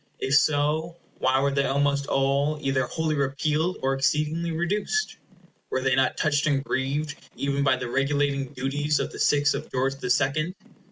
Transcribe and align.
If 0.17 0.33
so, 0.33 0.97
why 1.19 1.39
were 1.41 1.51
they 1.51 1.65
almost 1.65 2.07
all 2.07 2.57
either 2.59 2.87
wholly 2.87 3.13
repealed, 3.13 3.77
or 3.83 3.93
exceedingly 3.93 4.49
reduced? 4.51 5.17
Were 5.69 5.83
they 5.83 5.93
not 5.95 6.17
touched 6.17 6.47
and 6.47 6.63
grieved 6.63 7.13
even 7.35 7.63
by 7.63 7.75
the 7.75 7.87
regulating 7.87 8.47
duties 8.53 8.99
of 8.99 9.11
the 9.11 9.19
sixth 9.19 9.53
of 9.53 9.71
George 9.71 9.93
the 9.97 10.09
Second? 10.09 10.55